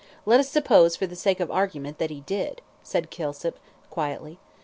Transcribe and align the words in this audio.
"Let 0.25 0.39
us 0.39 0.49
suppose, 0.49 0.95
for 0.95 1.05
the 1.05 1.15
sake 1.15 1.39
of 1.39 1.51
argument, 1.51 1.99
that 1.99 2.09
he 2.09 2.21
did," 2.21 2.63
said 2.81 3.11
Kilsip, 3.11 3.59
quietly. 3.91 4.39